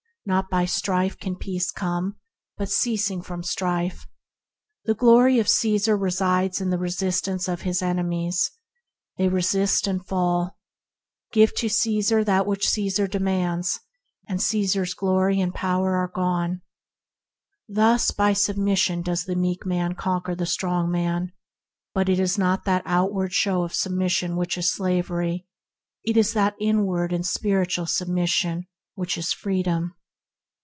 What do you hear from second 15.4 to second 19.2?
and power are gone. Thus by submission